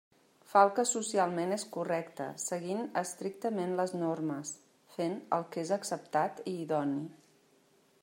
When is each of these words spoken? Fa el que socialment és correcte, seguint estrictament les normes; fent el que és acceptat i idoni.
Fa 0.51 0.61
el 0.67 0.71
que 0.77 0.85
socialment 0.91 1.53
és 1.57 1.65
correcte, 1.75 2.27
seguint 2.45 2.81
estrictament 3.03 3.77
les 3.83 3.95
normes; 4.01 4.57
fent 4.97 5.17
el 5.39 5.49
que 5.53 5.67
és 5.67 5.79
acceptat 5.81 6.47
i 6.55 6.61
idoni. 6.67 7.03